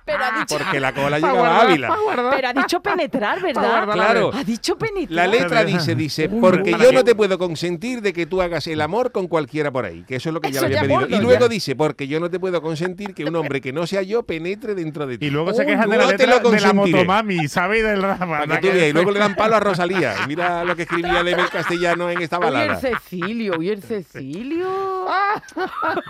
Pero 0.05 0.23
ha 0.23 0.39
dicho, 0.39 0.57
porque 0.57 0.79
la 0.79 0.93
cola 0.93 1.19
llegaba 1.19 1.57
a 1.57 1.61
Ávila. 1.61 1.95
pero 2.31 2.47
ha 2.47 2.53
dicho 2.53 2.81
penetrar, 2.81 3.39
¿verdad? 3.41 3.85
guardar 3.85 3.93
Claro. 3.95 4.31
Ha 4.33 4.43
dicho 4.43 4.77
penetrar. 4.77 5.11
La 5.11 5.27
letra 5.27 5.63
dice, 5.63 5.93
dice, 5.95 6.27
porque 6.29 6.71
¿para 6.71 6.83
yo 6.83 6.91
no 6.91 7.03
te 7.03 7.13
puedo 7.13 7.37
consentir 7.37 8.01
de 8.01 8.13
que 8.13 8.25
tú 8.25 8.41
hagas 8.41 8.65
el 8.67 8.81
amor 8.81 9.11
con 9.11 9.27
cualquiera 9.27 9.71
por 9.71 9.85
ahí, 9.85 10.03
que 10.07 10.15
eso 10.15 10.29
es 10.29 10.33
lo 10.33 10.41
que 10.41 10.47
ella 10.49 10.59
Eso 10.59 10.67
le 10.67 10.73
ya 10.73 10.81
había 10.81 10.99
pedido. 10.99 11.17
Y 11.17 11.21
luego 11.21 11.41
ya. 11.45 11.47
dice, 11.49 11.75
porque 11.75 12.07
yo 12.07 12.19
no 12.19 12.29
te 12.31 12.39
puedo 12.39 12.61
consentir 12.61 13.13
que 13.13 13.25
un 13.25 13.35
hombre 13.35 13.61
que 13.61 13.71
no 13.71 13.85
sea 13.85 14.01
yo 14.01 14.23
penetre 14.23 14.73
dentro 14.73 15.05
de 15.05 15.17
ti. 15.17 15.27
Y 15.27 15.29
luego 15.29 15.53
se 15.53 15.61
Uy, 15.61 15.67
quejan 15.67 15.89
de 15.89 15.97
la 15.97 16.05
letra 16.07 16.39
de 16.39 16.59
la 16.61 16.73
motomami, 16.73 17.47
¿sabes? 17.47 17.83
Del 17.83 18.01
que 18.01 18.57
tú 18.57 18.67
veas, 18.73 18.89
y 18.89 18.93
luego 18.93 19.11
le 19.11 19.19
dan 19.19 19.35
palo 19.37 19.55
a 19.55 19.59
Rosalía. 19.59 20.15
Mira 20.27 20.63
lo 20.63 20.75
que 20.75 20.83
escribía 20.83 21.23
Level 21.31 21.49
Castellano 21.49 22.09
en 22.09 22.21
esta 22.21 22.39
Uy, 22.39 22.47
el 22.47 22.53
balada. 22.53 22.75
Cecilio, 22.79 23.57
uy, 23.57 23.69
el 23.69 23.83
Cecilio. 23.83 24.67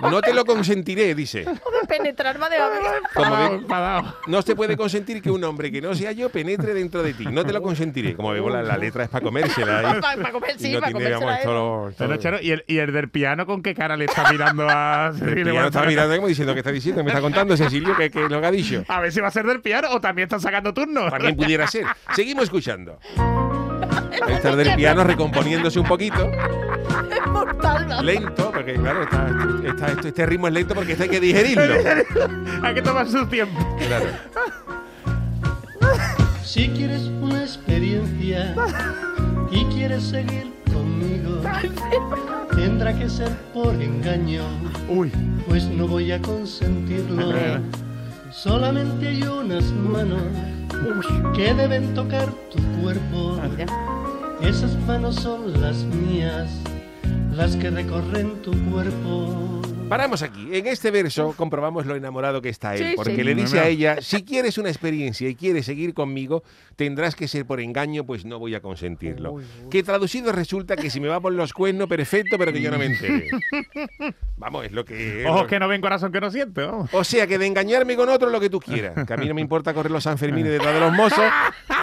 No 0.01 0.21
te 0.21 0.33
lo 0.33 0.45
consentiré, 0.45 1.13
dice. 1.15 1.45
penetrar 1.87 2.41
va 2.41 2.49
de 2.49 2.57
haber. 2.57 3.01
Como. 3.13 4.13
No 4.27 4.41
se 4.41 4.55
puede 4.55 4.77
consentir 4.77 5.21
que 5.21 5.29
un 5.31 5.43
hombre 5.43 5.71
que 5.71 5.81
no 5.81 5.93
sea 5.95 6.11
yo 6.11 6.29
penetre 6.29 6.73
dentro 6.73 7.03
de 7.03 7.13
ti. 7.13 7.25
No 7.25 7.45
te 7.45 7.53
lo 7.53 7.61
consentiré. 7.61 8.15
Como 8.15 8.31
vemos, 8.31 8.51
la, 8.51 8.63
la 8.63 8.77
letra 8.77 9.03
es 9.03 9.09
para 9.09 9.23
comérsela. 9.23 9.97
¿eh? 9.97 10.01
Para 10.01 10.31
comer, 10.31 10.55
sí, 10.57 10.73
no 10.73 10.79
para 10.79 10.91
comérsela, 10.91 11.41
¿eh? 11.41 12.19
Charo, 12.19 12.37
¿y 12.41 12.51
el, 12.51 12.63
¿y 12.67 12.77
el 12.77 12.91
del 12.93 13.09
piano 13.09 13.45
con 13.45 13.61
qué 13.61 13.75
cara 13.75 13.97
le 13.97 14.05
está 14.05 14.31
mirando 14.31 14.67
a 14.69 15.07
El 15.13 15.19
Cecilio 15.19 15.51
piano 15.51 15.67
está 15.67 15.83
mirando 15.83 16.15
como 16.15 16.27
diciendo 16.27 16.53
que 16.53 16.59
está 16.59 16.71
diciendo, 16.71 17.03
me 17.03 17.09
está 17.09 17.21
contando 17.21 17.55
Cecilio 17.57 17.95
que, 17.95 18.09
que 18.09 18.27
lo 18.27 18.39
que 18.41 18.47
ha 18.47 18.51
dicho. 18.51 18.83
A 18.87 19.01
ver 19.01 19.11
si 19.11 19.19
va 19.19 19.27
a 19.27 19.31
ser 19.31 19.45
del 19.45 19.61
piano 19.61 19.89
o 19.91 20.01
también 20.01 20.27
están 20.27 20.41
sacando 20.41 20.73
turnos. 20.73 21.11
También 21.11 21.35
pudiera 21.35 21.67
ser. 21.67 21.85
Seguimos 22.15 22.45
escuchando. 22.45 22.99
Estar 24.29 24.55
del 24.55 24.75
piano 24.75 25.03
recomponiéndose 25.03 25.79
un 25.79 25.87
poquito, 25.87 26.29
Es 26.29 27.27
mortal. 27.31 27.87
¿no? 27.87 28.01
lento, 28.03 28.51
porque 28.53 28.73
claro, 28.75 29.03
está- 29.03 29.91
este 30.07 30.25
ritmo 30.25 30.47
es 30.47 30.53
lento 30.53 30.73
porque 30.75 30.91
esto 30.93 31.03
hay 31.03 31.09
que 31.09 31.19
digerirlo. 31.19 31.75
Hay 32.63 32.73
que 32.73 32.81
tomar 32.81 33.07
su 33.07 33.25
tiempo. 33.27 33.59
Claro. 33.87 34.05
Si 36.43 36.67
quieres 36.69 37.03
una 37.21 37.41
experiencia 37.41 38.55
y 39.51 39.65
quieres 39.65 40.03
seguir 40.03 40.51
conmigo, 40.73 41.41
tendrá 42.55 42.97
que 42.97 43.09
ser 43.09 43.29
por 43.53 43.73
engaño, 43.75 44.43
Uy, 44.89 45.11
pues 45.47 45.65
no 45.65 45.87
voy 45.87 46.11
a 46.11 46.21
consentirlo. 46.21 47.31
Solamente 48.31 49.07
hay 49.07 49.23
unas 49.23 49.65
manos 49.71 50.21
que 51.35 51.53
deben 51.53 51.93
tocar 51.93 52.27
tu 52.51 52.59
cuerpo. 52.81 53.39
Mira. 53.55 53.65
Esas 54.41 54.75
manos 54.85 55.15
son 55.15 55.59
las 55.61 55.83
mías, 55.83 56.49
las 57.35 57.55
que 57.55 57.69
recorren 57.69 58.41
tu 58.41 58.51
cuerpo. 58.71 59.61
Paramos 59.89 60.21
aquí. 60.21 60.49
En 60.51 60.67
este 60.67 60.91
verso 60.91 61.33
comprobamos 61.37 61.85
lo 61.85 61.95
enamorado 61.95 62.41
que 62.41 62.49
está 62.49 62.75
él, 62.75 62.89
Sí, 62.89 62.93
porque 62.97 63.15
sí. 63.15 63.23
le 63.23 63.33
dice 63.35 63.59
a 63.59 63.67
ella, 63.69 63.97
si 64.01 64.23
quieres 64.23 64.57
una 64.57 64.67
experiencia 64.69 65.29
y 65.29 65.35
quieres 65.35 65.65
seguir 65.65 65.93
conmigo, 65.93 66.43
tendrás 66.75 67.15
que 67.15 67.29
ser 67.29 67.45
por 67.45 67.61
engaño, 67.61 68.03
pues 68.05 68.25
no 68.25 68.37
voy 68.37 68.53
a 68.53 68.59
consentirlo. 68.61 69.31
Uy, 69.31 69.43
uy. 69.63 69.69
Que 69.69 69.83
traducido 69.83 70.33
resulta 70.33 70.75
que 70.75 70.89
si 70.89 70.99
me 70.99 71.07
va 71.07 71.21
por 71.21 71.31
los 71.31 71.53
cuernos, 71.53 71.87
perfecto, 71.87 72.37
pero 72.37 72.51
que 72.51 72.61
yo 72.61 72.69
no 72.69 72.77
me 72.77 72.85
entere. 72.87 73.29
Vamos, 74.37 74.65
es 74.65 74.71
lo 74.73 74.83
que... 74.83 75.25
ojos 75.25 75.43
lo- 75.43 75.47
que 75.47 75.57
no 75.57 75.69
ven, 75.69 75.79
corazón 75.79 76.11
que 76.11 76.19
no 76.21 76.29
siente. 76.31 76.61
vamos. 76.63 76.89
O 76.93 77.03
sea, 77.05 77.25
que 77.25 77.37
de 77.37 77.47
engañarme 77.47 77.95
con 77.95 78.09
otro 78.09 78.29
lo 78.29 78.39
que 78.41 78.49
tú 78.49 78.59
quieras. 78.59 78.93
Que 79.07 79.13
a 79.13 79.17
mí 79.17 79.25
no 79.27 79.33
me 79.33 79.41
importa 79.41 79.73
correr 79.73 79.91
los 79.91 80.03
Sanfermines 80.03 80.51
detrás 80.51 80.73
de 80.73 80.79
los 80.81 80.93
mozos. 80.93 81.19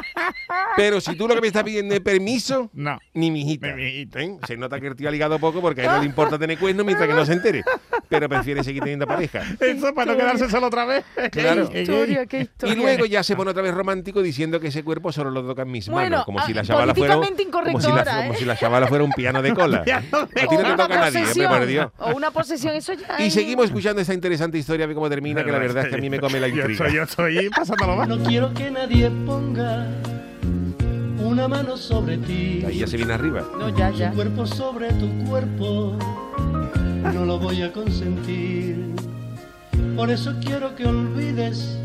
Pero 0.76 1.00
si 1.00 1.16
tú 1.16 1.28
lo 1.28 1.34
que 1.34 1.40
me 1.40 1.46
estás 1.46 1.62
pidiendo 1.62 1.94
es 1.94 2.00
permiso, 2.00 2.70
No. 2.72 2.98
ni 3.14 3.30
mi 3.30 3.42
hijita. 3.42 3.68
Ni 3.68 3.74
mi 3.74 3.88
hijita. 3.88 4.20
¿Eh? 4.20 4.36
Se 4.46 4.56
nota 4.56 4.80
que 4.80 4.88
el 4.88 4.96
tío 4.96 5.08
ha 5.08 5.12
ligado 5.12 5.38
poco 5.38 5.60
porque 5.60 5.82
a 5.82 5.84
él 5.84 5.90
no 5.92 5.98
le 6.00 6.06
importa 6.06 6.38
tener 6.38 6.58
cuernos 6.58 6.84
mientras 6.84 7.08
que 7.08 7.14
no 7.14 7.24
se 7.24 7.32
entere. 7.32 7.62
Pero 8.08 8.28
prefiere 8.28 8.62
seguir 8.64 8.82
teniendo 8.82 9.06
pareja. 9.06 9.42
Eso 9.60 9.94
para 9.94 10.12
no 10.12 10.18
quedarse 10.18 10.48
solo 10.50 10.66
otra 10.66 10.84
vez. 10.84 11.04
Claro. 11.30 11.68
Qué 11.68 11.82
historia, 11.82 12.26
qué 12.26 12.40
historia. 12.42 12.74
Y 12.74 12.76
luego 12.76 13.06
ya 13.06 13.22
se 13.22 13.36
pone 13.36 13.50
otra 13.50 13.62
vez 13.62 13.74
romántico 13.74 14.22
diciendo 14.22 14.60
que 14.60 14.68
ese 14.68 14.82
cuerpo 14.82 15.12
solo 15.12 15.30
lo 15.30 15.42
tocan 15.46 15.70
mis 15.70 15.88
Bueno, 15.88 16.10
manos. 16.10 16.24
Como 16.26 16.40
si 16.44 16.54
la 16.54 16.60
ah, 16.60 16.64
chavala 16.64 16.94
fuera. 16.94 17.14
Como 17.16 17.28
incorrecto 17.38 17.80
si, 17.80 17.86
la, 17.88 17.98
ahora, 17.98 18.16
como 18.18 18.34
¿eh? 18.34 18.36
si 18.38 18.44
la 18.44 18.56
chavala 18.56 18.86
fuera 18.86 19.04
un 19.04 19.12
piano 19.12 19.42
de 19.42 19.54
cola. 19.54 19.82
Piano 19.84 20.26
de 20.26 20.40
A 20.40 20.46
ti 20.46 20.56
no 20.56 20.62
te 20.62 20.70
toca 20.70 20.84
a 20.84 21.10
nadie, 21.10 21.24
hombre, 21.24 21.48
por 21.48 21.66
Dios. 21.66 21.90
O 21.98 22.14
una 22.16 22.30
posesión, 22.30 22.74
eso 22.74 22.92
ya. 22.94 23.20
Y 23.22 23.30
seguimos 23.30 23.66
escuchando 23.66 24.00
esta 24.00 24.14
interesante 24.14 24.58
historia, 24.58 24.84
a 24.84 24.86
ver 24.86 24.94
cómo 24.94 25.08
termina, 25.08 25.44
que 25.44 25.52
la 25.52 25.58
verdad 25.58 25.84
es 25.84 25.90
que 25.90 25.96
a 25.96 25.98
mí 25.98 26.10
me 26.10 26.18
come 26.20 26.40
la 26.40 26.48
Yo 26.48 26.56
intriga. 26.56 26.86
estoy, 26.86 26.94
yo 26.94 27.02
estoy 27.02 27.50
pasándolo 27.50 27.96
mal. 27.96 28.08
No 28.08 28.18
quiero 28.22 28.52
que 28.54 28.70
nadie 28.70 29.10
ponga 29.26 29.86
una 31.34 31.48
mano 31.48 31.76
sobre 31.76 32.16
ti. 32.16 32.62
Ahí 32.64 32.78
ya 32.78 32.86
se 32.86 32.96
viene 32.96 33.12
arriba. 33.12 33.44
No, 33.58 33.68
ya, 33.76 33.90
ya. 33.90 34.10
Tu 34.10 34.16
cuerpo 34.16 34.46
sobre 34.46 34.92
tu 34.92 35.08
cuerpo, 35.24 35.96
no 37.12 37.24
lo 37.24 37.40
voy 37.40 37.62
a 37.62 37.72
consentir. 37.72 38.94
Por 39.96 40.10
eso 40.10 40.32
quiero 40.40 40.76
que 40.76 40.86
olvides 40.86 41.76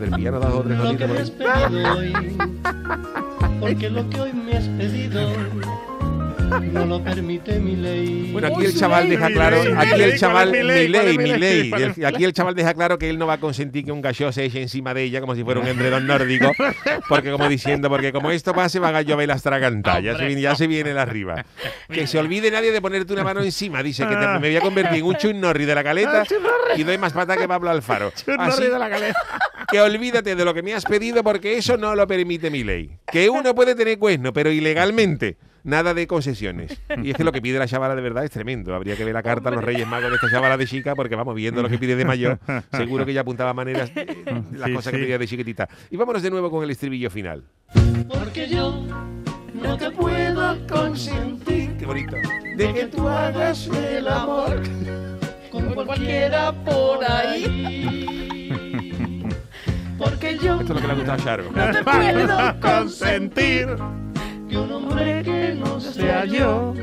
del 0.00 0.10
piano 0.10 0.40
lo 0.40 0.96
que 0.96 1.06
me 1.06 1.18
has 1.20 1.30
pedido 1.30 1.94
hoy. 1.96 2.12
Porque 3.60 3.88
lo 3.88 4.10
que 4.10 4.20
hoy 4.20 4.32
me 4.32 4.56
has 4.56 4.66
pedido 4.70 5.20
no 6.46 6.86
lo 6.86 7.02
permite 7.02 7.58
mi 7.58 7.76
ley. 7.76 8.30
Bueno, 8.32 8.48
aquí 8.48 8.64
el 8.64 8.74
chaval 8.78 9.08
deja 9.08 9.28
claro, 9.28 9.58
aquí 9.76 10.02
el 10.02 10.18
chaval. 10.18 10.50
Milei, 10.52 11.70
¿Cuál 11.70 11.82
es 11.82 11.98
el- 11.98 12.04
aquí 12.06 12.24
el 12.24 12.32
chaval 12.32 12.54
deja 12.54 12.74
claro 12.74 12.98
que 12.98 13.08
él 13.10 13.18
no 13.18 13.26
va 13.26 13.34
a 13.34 13.40
consentir 13.40 13.84
que 13.84 13.92
un 13.92 14.00
gallo 14.02 14.30
se 14.32 14.44
eche 14.44 14.62
encima 14.62 14.94
de 14.94 15.02
ella 15.04 15.20
como 15.20 15.34
si 15.34 15.42
fuera 15.44 15.60
un 15.60 15.66
endredón 15.66 16.06
nórdico, 16.06 16.52
porque 17.08 17.30
como 17.30 17.48
diciendo, 17.48 17.88
porque 17.88 18.12
como 18.12 18.30
esto 18.30 18.52
pase 18.54 18.78
van 18.78 18.94
a 18.94 19.02
llover 19.02 19.28
las 19.28 19.42
tragantas, 19.42 20.02
ya 20.02 20.16
se 20.16 20.26
viene, 20.26 20.40
ya 20.42 20.54
se 20.54 20.66
viene 20.66 20.90
el 20.90 20.98
arriba. 20.98 21.44
Que 21.90 22.06
se 22.06 22.18
olvide 22.18 22.50
nadie 22.50 22.72
de 22.72 22.80
ponerte 22.80 23.12
una 23.12 23.24
mano 23.24 23.40
encima, 23.42 23.82
dice 23.82 24.04
que 24.06 24.14
te- 24.14 24.26
me 24.26 24.38
voy 24.38 24.56
a 24.56 24.60
convertir 24.60 24.98
en 25.00 25.04
un 25.06 25.16
chunnorri 25.16 25.64
de 25.64 25.74
la 25.74 25.84
caleta 25.84 26.24
y 26.76 26.82
doy 26.82 26.98
más 26.98 27.12
pata 27.12 27.36
que 27.36 27.48
Pablo 27.48 27.70
Alfaro. 27.70 28.12
Así 28.38 28.62
de 28.64 28.78
la 28.78 28.88
caleta. 28.90 29.18
que 29.70 29.80
olvídate 29.80 30.36
de 30.36 30.44
lo 30.44 30.54
que 30.54 30.62
me 30.62 30.74
has 30.74 30.84
pedido 30.84 31.24
porque 31.24 31.56
eso 31.58 31.76
no 31.76 31.94
lo 31.94 32.06
permite 32.06 32.50
mi 32.50 32.62
ley. 32.62 32.90
Que 33.10 33.28
uno 33.28 33.54
puede 33.54 33.74
tener 33.74 33.98
cuerno, 33.98 34.32
pero 34.32 34.50
ilegalmente. 34.50 35.36
Nada 35.66 35.92
de 35.94 36.06
concesiones. 36.06 36.80
Y 37.02 37.10
es 37.10 37.16
que 37.16 37.24
lo 37.24 37.32
que 37.32 37.42
pide 37.42 37.58
la 37.58 37.66
chavala 37.66 37.94
de 37.96 38.00
verdad 38.00 38.24
es 38.24 38.30
tremendo. 38.30 38.74
Habría 38.74 38.96
que 38.96 39.04
ver 39.04 39.12
la 39.12 39.22
carta 39.22 39.48
a 39.48 39.52
los 39.52 39.62
Reyes 39.64 39.86
Magos 39.86 40.08
de 40.10 40.14
esta 40.14 40.30
chavala 40.30 40.56
de 40.56 40.66
chica, 40.66 40.94
porque 40.94 41.16
vamos, 41.16 41.34
viendo 41.34 41.60
lo 41.62 41.68
que 41.68 41.76
pide 41.76 41.96
de 41.96 42.04
mayor, 42.04 42.38
seguro 42.72 43.04
que 43.04 43.12
ya 43.12 43.22
apuntaba 43.22 43.52
maneras 43.52 43.92
de, 43.94 44.04
de 44.04 44.44
las 44.58 44.68
Sí, 44.68 44.74
cosas 44.74 44.90
sí. 44.92 44.96
que 44.98 45.02
pedía 45.04 45.18
de 45.18 45.26
chiquitita. 45.26 45.68
Y 45.90 45.96
vámonos 45.96 46.22
de 46.22 46.30
nuevo 46.30 46.50
con 46.50 46.62
el 46.62 46.70
estribillo 46.70 47.10
final. 47.10 47.42
Porque 48.08 48.48
yo 48.48 48.84
no 49.54 49.76
te 49.76 49.90
puedo 49.90 50.66
consentir 50.68 51.76
Qué 51.76 51.84
bonito. 51.86 52.14
de 52.56 52.72
que 52.74 52.86
tú 52.86 53.08
hagas 53.08 53.66
el 53.66 54.06
amor 54.06 54.62
con 55.50 55.74
cualquiera 55.74 56.52
por 56.52 57.04
ahí. 57.04 58.48
Porque 59.98 60.38
yo 60.38 60.60
Esto 60.60 60.62
es 60.62 60.68
lo 60.68 60.76
que 60.80 60.86
le 60.86 60.92
ha 60.92 60.96
gustado 60.96 61.12
a 61.20 61.24
Charo. 61.24 61.44
no 61.52 61.70
te 61.72 61.82
puedo 61.82 62.60
Consentir 62.60 63.68
que 64.48 64.56
un 64.56 64.72
hombre 64.72 65.22
que 65.22 65.54
no 65.54 65.80
sea 65.80 66.24
yo 66.24 66.74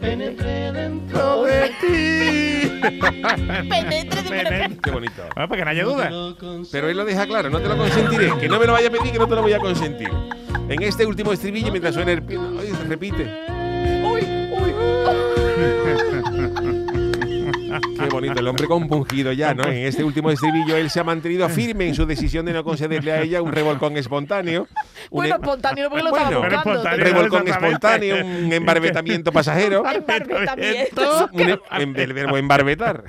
penetre 0.00 0.72
dentro 0.72 1.44
de 1.44 1.52
de 1.58 1.68
ti. 1.80 2.80
Penetre 3.68 4.22
Qué 4.82 4.90
bonito. 4.90 5.22
Bueno, 5.34 5.48
para 5.48 5.56
que 5.56 5.64
no 5.64 5.70
haya 5.70 5.84
duda. 5.84 6.10
Pero 6.70 6.88
él 6.88 6.96
lo 6.96 7.04
deja 7.04 7.26
claro, 7.26 7.50
no 7.50 7.60
te 7.60 7.68
lo 7.68 7.76
consentiré. 7.76 8.32
Que 8.38 8.48
no 8.48 8.58
me 8.58 8.66
lo 8.66 8.72
vaya 8.72 8.88
a 8.88 8.90
pedir, 8.90 9.12
que 9.12 9.18
no 9.18 9.28
te 9.28 9.34
lo 9.34 9.42
voy 9.42 9.52
a 9.52 9.58
consentir. 9.58 10.10
En 10.68 10.82
este 10.82 11.06
último 11.06 11.32
estribillo, 11.32 11.70
mientras 11.70 11.94
suena 11.94 12.12
el 12.12 12.22
ay, 12.60 12.68
se 12.68 12.84
repite. 12.84 13.58
Qué 17.98 18.06
bonito, 18.06 18.38
el 18.40 18.48
hombre 18.48 18.66
compungido 18.66 19.32
ya, 19.32 19.54
¿no? 19.54 19.64
En 19.64 19.86
este 19.86 20.04
último 20.04 20.30
estribillo 20.30 20.76
él 20.76 20.90
se 20.90 21.00
ha 21.00 21.04
mantenido 21.04 21.48
firme 21.48 21.88
en 21.88 21.94
su 21.94 22.06
decisión 22.06 22.46
de 22.46 22.52
no 22.52 22.64
concederle 22.64 23.12
a 23.12 23.22
ella 23.22 23.42
un 23.42 23.52
revolcón 23.52 23.96
espontáneo. 23.96 24.62
Un 25.10 25.18
Bueno, 25.18 25.34
em- 25.36 25.40
espontáneo 25.42 25.90
porque 25.90 26.04
lo 26.04 26.10
Bueno, 26.10 26.26
estaba 26.26 26.40
buscando. 26.46 26.72
espontáneo. 26.74 27.04
revolcón 27.04 27.48
espontáneo, 27.48 28.16
un 28.24 28.52
embarbetamiento 28.52 29.32
pasajero. 29.32 29.84
Embarbetamiento. 29.88 31.28
Un 31.32 31.40
em- 31.40 31.58
em- 31.78 31.96
el 31.96 32.12
verbo 32.12 32.36
embarbetar. 32.36 33.04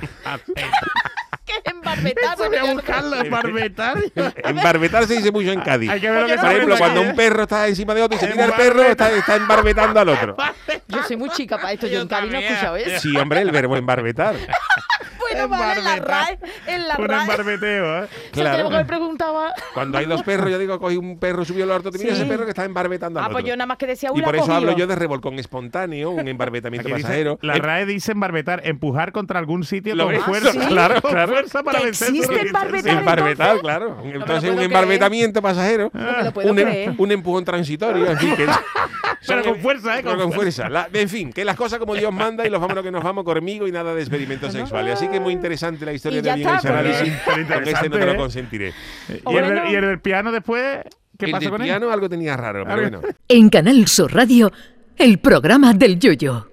¿Qué 2.02 2.10
embarbetar? 2.10 2.38
Voy 2.38 2.58
a 2.58 2.74
buscarlo, 2.74 3.30
barbetar. 3.30 3.98
Embarbetar 4.44 5.08
se 5.08 5.16
dice 5.16 5.32
mucho 5.32 5.52
en 5.52 5.62
Cádiz. 5.62 5.90
Hay 5.90 6.00
que 6.00 6.10
ver 6.10 6.22
lo 6.22 6.28
que 6.28 6.36
Por 6.38 6.52
ejemplo, 6.52 6.78
cuando 6.78 7.02
un 7.02 7.16
perro 7.16 7.44
está 7.44 7.68
encima 7.68 7.94
de 7.94 8.02
otro 8.02 8.18
y 8.18 8.20
se 8.20 8.28
tira 8.28 8.46
el 8.46 8.54
perro, 8.54 8.82
está, 8.84 9.12
está 9.12 9.36
embarbetando 9.36 10.00
al 10.00 10.10
otro. 10.10 10.36
Yo 10.88 11.04
soy 11.04 11.18
muy 11.18 11.30
chica 11.30 11.58
para 11.58 11.74
esto. 11.74 11.88
Yo, 11.88 12.02
en 12.02 12.08
Cádiz 12.08 12.32
no 12.32 12.40
he 12.40 12.48
escuchado 12.48 12.76
eso. 12.76 13.00
Sí, 13.00 13.16
hombre, 13.18 13.42
el 13.42 13.52
verbo 13.52 13.76
embarbetar. 13.78 14.36
Bueno, 15.32 15.48
vale, 15.50 15.80
en 15.80 15.84
la 15.86 15.96
RAE. 15.98 16.40
En 16.68 16.88
la 16.88 16.96
Un 16.98 17.08
RAE. 17.08 17.22
embarbeteo, 17.22 18.04
¿eh? 18.04 18.08
Que 18.32 18.42
Claro. 18.42 18.70
me 18.70 18.86
preguntaba. 18.86 19.54
Cuando 19.74 19.98
hay 19.98 20.06
dos 20.06 20.24
perros, 20.24 20.50
yo 20.50 20.58
digo, 20.60 20.80
cogí 20.80 20.98
un 20.98 21.20
perro, 21.20 21.46
subió 21.46 21.64
al 21.64 21.72
orto, 21.72 21.92
te 21.92 21.98
mira 22.00 22.16
Sí. 22.16 22.22
ese 22.22 22.30
perro 22.30 22.44
que 22.46 22.52
está 22.52 22.66
embarbetando 22.66 23.20
al 23.20 23.24
Ah, 23.24 23.28
otro. 23.28 23.36
pues 23.36 23.46
yo 23.46 23.56
nada 23.56 23.66
más 23.68 23.78
que 23.78 23.88
decía 23.88 24.10
Y 24.14 24.18
una 24.18 24.26
por 24.26 24.36
eso 24.36 24.54
hablo 24.54 24.72
yo 24.76 24.88
de 24.88 24.96
revolcón 24.96 25.40
espontáneo, 25.40 26.12
un 26.12 26.28
embarbetamiento 26.28 26.88
Aquí 26.88 26.96
dice, 26.98 27.04
pasajero. 27.08 27.40
la 27.42 27.56
Eh, 27.56 27.60
RAE 27.60 27.86
dice 27.86 28.12
embarbetar, 28.12 28.62
empujar 28.66 29.12
contra 29.12 29.40
algún 29.40 29.64
sitio 29.64 29.96
¿Lo 29.96 30.06
con 30.06 30.14
ves? 30.14 30.24
fuerza. 30.24 30.52
¿sí? 30.52 30.60
Claro, 30.60 31.02
claro. 31.02 31.32
fuerza 31.34 31.64
para 31.64 31.80
¿Que 31.80 31.86
vencer 31.86 32.10
existe 32.10 32.40
embarbetar? 32.48 32.98
Embarbetar, 33.00 33.60
claro. 33.60 33.98
lo 34.04 34.12
Entonces, 34.20 34.52
un 34.52 34.60
embarbetamiento 34.60 35.42
pasajero, 35.42 35.92
lo 35.94 36.50
un, 36.50 36.60
em- 36.60 36.96
un 36.98 37.12
empujón 37.12 37.46
transitorio, 37.46 38.06
en 38.12 38.18
que 38.18 38.48
Pero 39.28 39.44
con 39.44 39.60
fuerza, 39.60 40.00
¿eh? 40.00 40.02
Pero 40.04 40.16
Con 40.16 40.24
con 40.30 40.34
fuerza. 40.34 40.70
La- 40.70 40.88
en 40.94 41.10
fin, 41.10 41.34
que 41.34 41.44
las 41.44 41.56
cosas 41.58 41.78
como 41.78 41.94
Dios 41.94 42.12
manda 42.14 42.48
y 42.48 42.50
los 42.50 42.62
vámonos 42.62 42.84
que 42.84 42.92
nos 42.92 43.04
vamos 43.04 43.26
conmigo 43.26 43.68
y 43.68 43.72
nada 43.72 43.94
de 43.94 44.00
experimentos 44.02 44.54
sexuales. 44.54 44.94
Así 44.94 45.08
que 45.10 45.19
muy 45.20 45.34
interesante 45.34 45.86
la 45.86 45.94
historia 45.94 46.20
Y 46.20 46.22
de 46.22 46.30
está, 46.32 46.54
porque- 46.56 46.68
análisis. 46.68 47.14
Pero 47.26 47.42
este 47.42 47.44
no 47.44 47.48
te 47.48 47.60
lo 47.60 47.78
interesante, 47.86 48.12
¿eh? 48.12 48.16
consentiré. 48.18 48.74
¿Y 49.10 49.36
el, 49.36 49.72
y 49.72 49.76
el 49.76 49.82
del 49.86 50.00
piano 50.00 50.32
después? 50.32 50.80
¿Qué 51.18 51.26
el 51.26 51.32
pasó 51.32 51.50
con 51.50 51.62
él? 51.62 51.68
piano 51.68 51.92
algo 51.92 52.08
tenía 52.10 52.38
raro, 52.38 52.64
pero 52.66 52.82
bueno. 52.82 53.02
En 53.28 53.50
Canal 53.50 53.88
Sur 53.88 54.14
Radio, 54.14 54.52
el 54.98 55.20
programa 55.20 55.74
del 55.74 56.00
Yoyo. 56.00 56.46